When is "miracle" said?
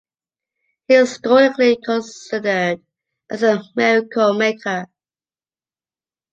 3.75-4.33